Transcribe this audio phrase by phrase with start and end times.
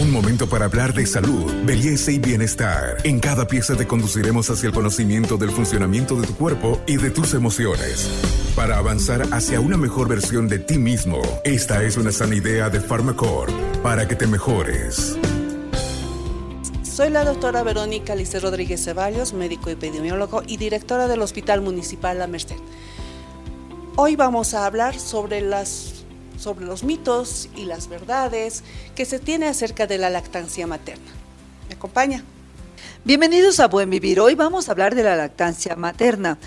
[0.00, 2.98] Un momento para hablar de salud, belleza y bienestar.
[3.02, 7.10] En cada pieza te conduciremos hacia el conocimiento del funcionamiento de tu cuerpo y de
[7.10, 8.08] tus emociones.
[8.54, 12.80] Para avanzar hacia una mejor versión de ti mismo, esta es una sana idea de
[12.80, 15.16] Pharmacore para que te mejores.
[16.84, 22.28] Soy la doctora Verónica Lice Rodríguez Ceballos, médico epidemiólogo y directora del Hospital Municipal La
[22.28, 22.54] Merced.
[23.96, 25.97] Hoy vamos a hablar sobre, las,
[26.38, 28.62] sobre los mitos y las verdades
[28.94, 31.10] que se tiene acerca de la lactancia materna.
[31.68, 32.24] ¿Me acompaña?
[33.04, 34.20] Bienvenidos a Buen Vivir.
[34.20, 36.38] Hoy vamos a hablar de la lactancia materna.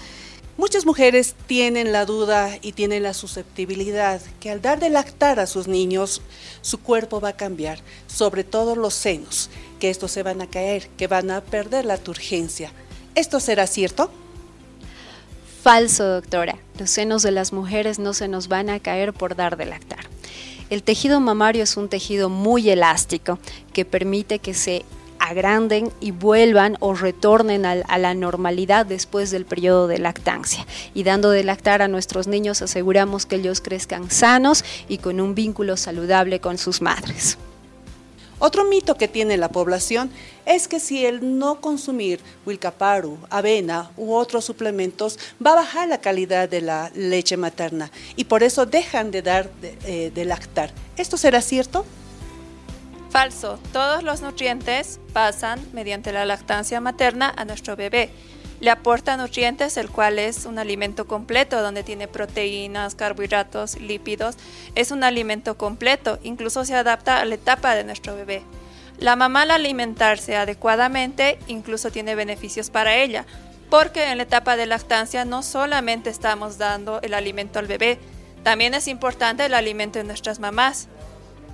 [0.57, 5.47] Muchas mujeres tienen la duda y tienen la susceptibilidad que al dar de lactar a
[5.47, 6.21] sus niños,
[6.61, 9.49] su cuerpo va a cambiar, sobre todo los senos,
[9.79, 12.71] que estos se van a caer, que van a perder la turgencia.
[13.15, 14.11] ¿Esto será cierto?
[15.61, 16.57] Falso, doctora.
[16.79, 19.99] Los senos de las mujeres no se nos van a caer por dar de lactar.
[20.71, 23.37] El tejido mamario es un tejido muy elástico
[23.71, 24.83] que permite que se
[25.19, 30.65] agranden y vuelvan o retornen a, la normalidad después del periodo de lactancia.
[30.95, 35.35] Y dando de lactar a nuestros niños aseguramos que ellos crezcan sanos y con un
[35.35, 37.37] vínculo saludable con sus madres.
[38.43, 40.09] Otro mito que tiene la población
[40.47, 46.01] es que si el no consumir wilcaparu, avena u otros suplementos va a bajar la
[46.01, 50.71] calidad de la leche materna y por eso dejan de dar de eh, lactar.
[50.97, 51.85] ¿Esto será cierto?
[53.11, 53.59] Falso.
[53.73, 58.09] Todos los nutrientes pasan mediante la lactancia materna a nuestro bebé.
[58.61, 64.37] Le aporta nutrientes, el cual es un alimento completo, donde tiene proteínas, carbohidratos, lípidos.
[64.75, 68.43] Es un alimento completo, incluso se adapta a la etapa de nuestro bebé.
[68.99, 73.25] La mamá al alimentarse adecuadamente incluso tiene beneficios para ella,
[73.71, 77.97] porque en la etapa de lactancia no solamente estamos dando el alimento al bebé,
[78.43, 80.87] también es importante el alimento de nuestras mamás.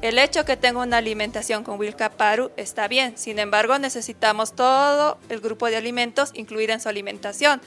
[0.02, 5.40] El hecho que tenga una alimentación con Wilcaparu está bien, sin embargo necesitamos todo el
[5.40, 7.62] grupo de alimentos incluir en su alimentación,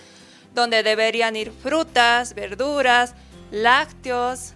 [0.54, 3.14] donde deberían ir frutas, verduras,
[3.50, 4.52] lácteos,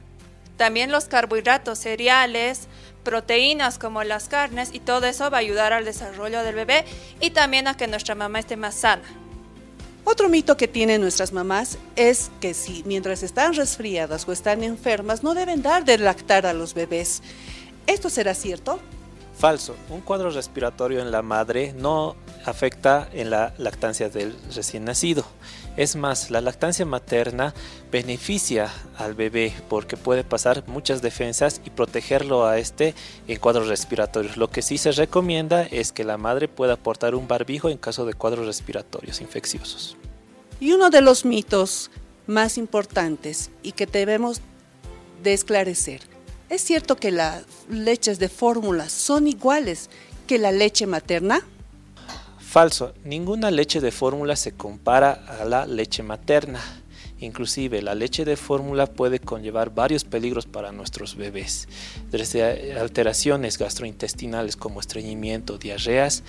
[0.57, 2.69] también los carbohidratos, cereales,
[3.03, 6.85] proteínas como las carnes y todo eso va a ayudar al desarrollo del bebé
[7.21, 9.03] y también a que nuestra mamá esté más sana.
[10.05, 15.23] Otro mito que tienen nuestras mamás es que si mientras están resfriadas o están enfermas
[15.23, 17.23] no deben dar de lactar a los bebés.
[17.87, 18.79] ¿Esto será cierto?
[19.37, 19.75] Falso.
[19.91, 25.25] Un cuadro respiratorio en la madre no afecta en la lactancia del recién nacido.
[25.77, 27.53] Es más, la lactancia materna
[27.91, 32.95] beneficia al bebé porque puede pasar muchas defensas y protegerlo a este
[33.27, 34.37] en cuadros respiratorios.
[34.37, 38.07] Lo que sí se recomienda es que la madre pueda portar un barbijo en caso
[38.07, 39.97] de cuadros respiratorios infecciosos.
[40.61, 41.91] Y uno de los mitos
[42.29, 44.41] más importantes y que debemos
[45.25, 46.14] de esclarecer
[46.51, 49.89] ¿Es cierto que las leches de fórmula son iguales
[50.27, 51.41] que la leche materna?
[52.39, 56.61] Falso, ninguna leche de fórmula se compara a la leche materna.
[57.19, 61.69] Inclusive la leche de fórmula puede conllevar varios peligros para nuestros bebés,
[62.11, 66.23] desde alteraciones gastrointestinales como estreñimiento, diarreas,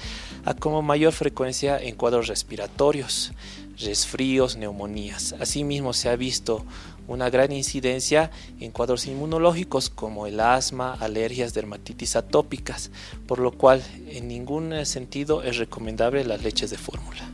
[0.45, 3.33] a como mayor frecuencia en cuadros respiratorios,
[3.77, 5.35] resfríos, neumonías.
[5.39, 6.65] Asimismo se ha visto
[7.07, 12.91] una gran incidencia en cuadros inmunológicos como el asma, alergias, dermatitis atópicas,
[13.27, 17.29] por lo cual en ningún sentido es recomendable las leches de fórmula.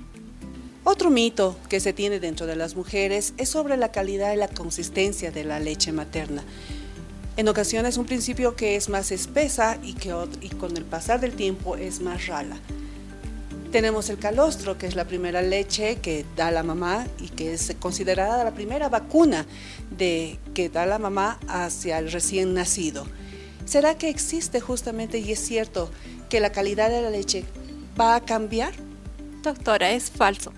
[0.83, 4.47] Otro mito que se tiene dentro de las mujeres es sobre la calidad y la
[4.47, 6.43] consistencia de la leche materna.
[7.37, 11.33] En ocasiones un principio que es más espesa y que y con el pasar del
[11.33, 12.59] tiempo es más rala.
[13.71, 17.73] Tenemos el calostro, que es la primera leche que da la mamá y que es
[17.79, 19.45] considerada la primera vacuna
[19.97, 23.07] de, que da la mamá hacia el recién nacido.
[23.63, 25.89] ¿Será que existe justamente y es cierto
[26.29, 27.45] que la calidad de la leche
[27.97, 28.73] va a cambiar?
[29.41, 30.51] Doctora, es falso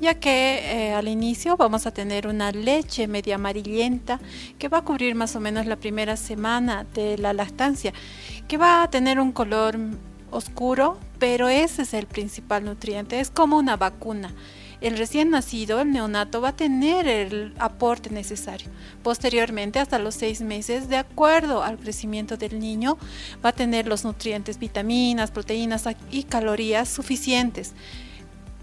[0.00, 4.20] ya que eh, al inicio vamos a tener una leche media amarillenta
[4.58, 7.92] que va a cubrir más o menos la primera semana de la lactancia,
[8.46, 9.76] que va a tener un color
[10.30, 14.34] oscuro, pero ese es el principal nutriente, es como una vacuna.
[14.80, 18.70] El recién nacido, el neonato, va a tener el aporte necesario.
[19.02, 22.96] Posteriormente, hasta los seis meses, de acuerdo al crecimiento del niño,
[23.44, 27.74] va a tener los nutrientes, vitaminas, proteínas y calorías suficientes.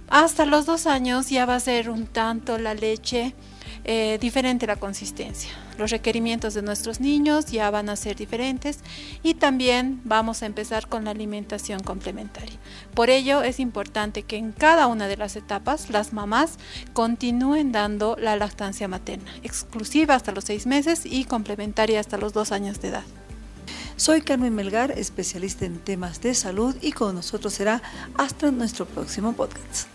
[0.08, 3.34] Hasta los dos años ya va a ser un tanto la leche
[3.88, 5.52] eh, diferente la consistencia.
[5.78, 8.80] Los requerimientos de nuestros niños ya van a ser diferentes
[9.22, 12.58] y también vamos a empezar con la alimentación complementaria.
[12.96, 16.58] Por ello es importante que en cada una de las etapas las mamás
[16.94, 22.52] continúen dando la lactancia materna, exclusiva hasta los seis meses y complementaria hasta los dos
[22.52, 23.04] años de edad.
[23.98, 27.82] Soy Carmen Melgar, especialista en temas de salud y con nosotros será
[28.18, 29.95] hasta nuestro próximo podcast.